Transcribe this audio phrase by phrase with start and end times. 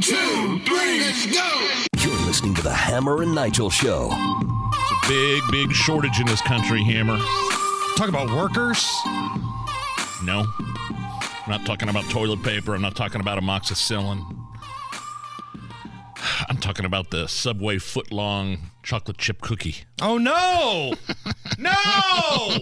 [0.00, 1.68] One, two, three, let's go!
[1.98, 4.08] You're listening to the Hammer and Nigel Show.
[4.10, 7.18] It's a big, big shortage in this country, Hammer.
[7.98, 8.78] Talk about workers.
[10.24, 10.46] No.
[10.58, 12.74] I'm not talking about toilet paper.
[12.74, 14.24] I'm not talking about amoxicillin.
[16.48, 19.84] I'm talking about the Subway foot long chocolate chip cookie.
[20.00, 20.94] Oh no!
[21.58, 22.58] no!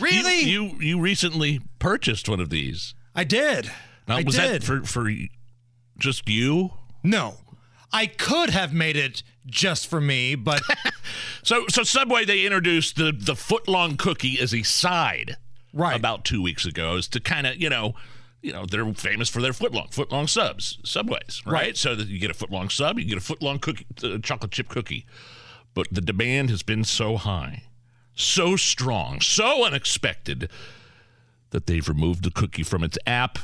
[0.00, 0.40] Really?
[0.40, 2.94] You, you you recently purchased one of these.
[3.14, 3.70] I did.
[4.08, 4.62] Now, I was did.
[4.62, 5.10] that for for
[5.98, 6.72] just you?
[7.02, 7.36] no.
[7.92, 10.60] I could have made it just for me, but
[11.46, 15.36] So so Subway they introduced the the foot long cookie as a side
[15.72, 15.96] right.
[15.96, 17.94] about two weeks ago is to kind of you know
[18.42, 21.52] you know they're famous for their footlong footlong subs subways right?
[21.52, 21.76] Right.
[21.76, 24.68] so that you get a footlong sub you get a footlong cookie uh, chocolate chip
[24.68, 25.06] cookie
[25.72, 27.62] but the demand has been so high
[28.14, 30.50] so strong so unexpected
[31.50, 33.38] that they've removed the cookie from its app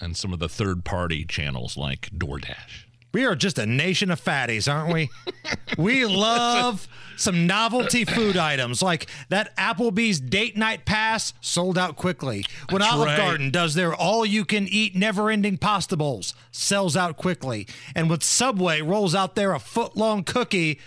[0.00, 4.22] and some of the third party channels like DoorDash we are just a nation of
[4.22, 5.10] fatties, aren't we?
[5.78, 12.44] we love some novelty food items like that Applebee's date night pass sold out quickly.
[12.70, 13.16] When That's Olive right.
[13.16, 17.66] Garden does their all you can eat never ending pasta bowls, sells out quickly.
[17.94, 20.78] And when Subway rolls out there a foot long cookie,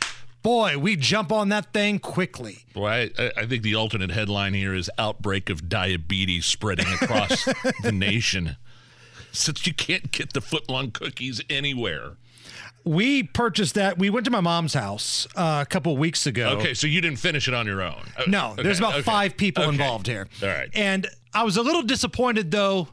[0.43, 2.65] boy, we jump on that thing quickly.
[2.73, 7.45] Boy, I, I think the alternate headline here is outbreak of diabetes spreading across
[7.83, 8.57] the nation.
[9.31, 12.13] Since you can't get the footlong cookies anywhere.
[12.83, 13.99] We purchased that.
[13.99, 16.57] We went to my mom's house uh, a couple weeks ago.
[16.57, 18.01] Okay, so you didn't finish it on your own.
[18.17, 19.71] Uh, No, okay, there's about okay, five people okay.
[19.71, 20.27] involved here.
[20.41, 20.69] All right.
[20.73, 22.87] And I was a little disappointed though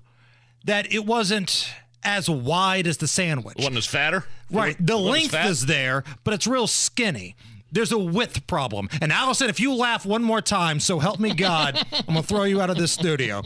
[0.64, 1.70] that it wasn't
[2.04, 3.56] as wide as the sandwich.
[3.58, 4.24] One is fatter.
[4.50, 4.78] Right.
[4.78, 7.34] One- The length is there, but it's real skinny.
[7.70, 8.88] There's a width problem.
[9.02, 12.22] And Allison, if you laugh one more time, so help me God, I'm going to
[12.22, 13.42] throw you out of this studio.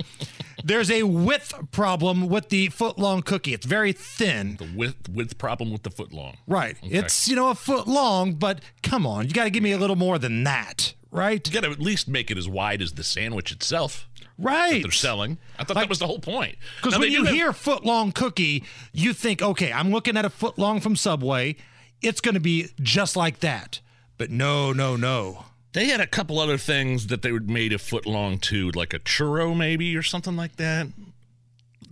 [0.65, 3.53] There's a width problem with the foot long cookie.
[3.55, 4.57] It's very thin.
[4.57, 6.37] the width width problem with the footlong.
[6.47, 6.77] Right.
[6.83, 9.79] It's, you know, a foot long, but come on, you got to give me a
[9.79, 10.95] little more than that.
[11.11, 11.47] Right?
[11.47, 14.09] You got to at least make it as wide as the sandwich itself.
[14.39, 14.83] Right.
[14.83, 15.39] They're selling.
[15.59, 16.57] I thought Like- that was the whole point.
[16.83, 20.31] Because when you have- hear foot long cookie, you think, okay, I'm looking at a
[20.31, 21.57] foot long from Subway.
[22.01, 23.81] It's going to be just like that.
[24.19, 25.45] But no, no, no.
[25.73, 28.93] They had a couple other things that they would made a foot long too, like
[28.93, 30.87] a churro maybe or something like that.
[30.87, 30.93] It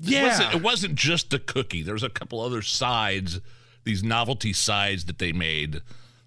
[0.03, 0.27] Yeah.
[0.29, 1.83] wasn't, it wasn't just the cookie.
[1.83, 3.41] There was a couple other sides,
[3.85, 5.81] these novelty sides that they made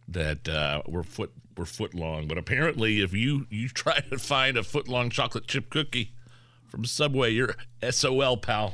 [0.07, 2.27] that uh, were foot were foot long.
[2.27, 6.11] But apparently, if you you try to find a foot long chocolate chip cookie
[6.67, 7.55] from Subway, you're
[7.87, 8.73] SOL, pal.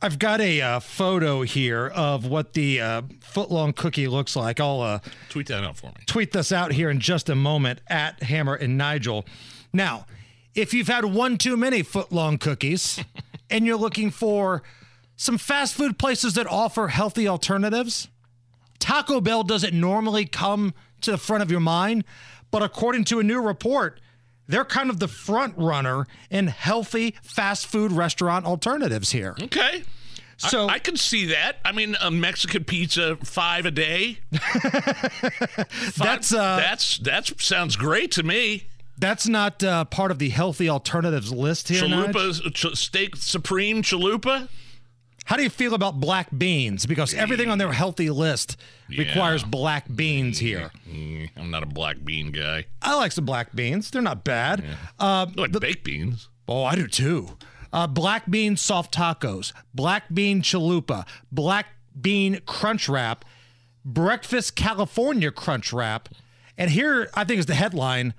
[0.00, 4.60] I've got a uh, photo here of what the uh, foot long cookie looks like.
[4.60, 6.04] I'll uh, Tweet that out for me.
[6.06, 9.24] tweet this out here in just a moment at Hammer and Nigel.
[9.72, 10.06] Now,
[10.54, 13.02] if you've had one too many foot long cookies
[13.50, 14.62] and you're looking for
[15.16, 18.08] some fast food places that offer healthy alternatives,
[18.78, 20.72] Taco Bell doesn't normally come
[21.02, 22.04] to the front of your mind,
[22.50, 24.00] but according to a new report,
[24.50, 29.34] they're kind of the front runner in healthy fast food restaurant alternatives here.
[29.42, 29.84] Okay.
[30.36, 31.56] So I, I can see that.
[31.64, 34.20] I mean, a Mexican pizza five a day.
[34.32, 38.66] Five- That's, uh, that's that sounds great to me.
[38.98, 41.82] that's not uh, part of the healthy alternatives list here.
[41.82, 44.48] Chalupa, ch- steak supreme chalupa.
[45.30, 46.86] How do you feel about black beans?
[46.86, 48.56] Because everything on their healthy list
[48.88, 50.72] requires black beans here.
[50.90, 52.64] Mm, I'm not a black bean guy.
[52.82, 53.92] I like some black beans.
[53.92, 54.64] They're not bad.
[54.98, 56.28] Uh, I like baked beans.
[56.48, 57.36] oh, I do too.
[57.72, 61.66] Uh, black bean soft tacos, black bean chalupa, black
[62.00, 63.24] bean crunch wrap,
[63.84, 66.08] breakfast California crunch wrap,
[66.58, 68.14] and here I think is the headline: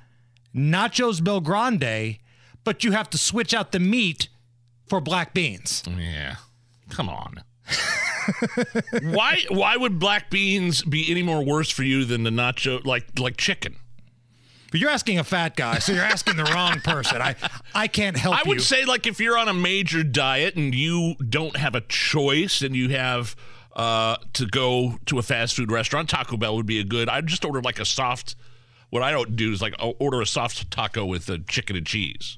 [0.56, 2.20] Nachos BellGrande,
[2.64, 4.30] but you have to switch out the meat
[4.88, 5.84] for black beans.
[5.86, 6.36] Yeah.
[6.92, 7.44] Come on.
[9.02, 13.18] why why would black beans be any more worse for you than the nacho like
[13.20, 13.76] like chicken?
[14.72, 17.22] But you're asking a fat guy, so you're asking the wrong person.
[17.22, 17.36] I
[17.74, 18.50] I can't help I you.
[18.50, 22.62] would say like if you're on a major diet and you don't have a choice
[22.62, 23.36] and you have
[23.76, 27.10] uh, to go to a fast food restaurant, Taco Bell would be a good.
[27.10, 28.36] I'd just order like a soft.
[28.90, 31.86] What I don't do is like I'll order a soft taco with the chicken and
[31.86, 32.38] cheese.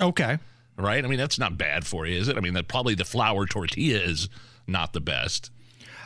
[0.00, 0.38] okay.
[0.76, 1.04] Right?
[1.04, 2.36] I mean that's not bad for you, is it?
[2.36, 4.28] I mean that probably the flour tortilla is
[4.66, 5.50] not the best.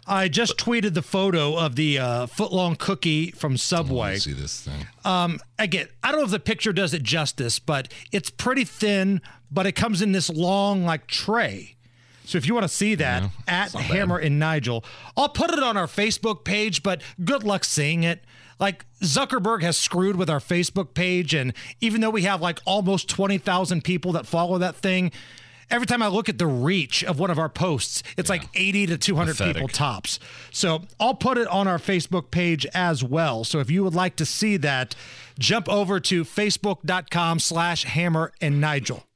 [0.07, 4.17] I just tweeted the photo of the uh, footlong cookie from Subway.
[4.17, 4.87] see this thing.
[5.05, 9.21] Um, again, I don't know if the picture does it justice, but it's pretty thin,
[9.51, 11.77] but it comes in this long like tray.
[12.25, 13.83] So if you want to see that at not bad.
[13.83, 14.85] Hammer and Nigel,
[15.17, 18.25] I'll put it on our Facebook page, but good luck seeing it.
[18.59, 23.09] Like Zuckerberg has screwed with our Facebook page, and even though we have like almost
[23.09, 25.13] 20,000 people that follow that thing,
[25.71, 28.87] every time I look at the reach of one of our posts, it's like 80
[28.87, 30.19] to 200 people tops.
[30.51, 33.45] So I'll put it on our Facebook page as well.
[33.45, 34.95] So if you would like to see that,
[35.39, 39.08] jump over to facebook.com slash hammer and Nigel.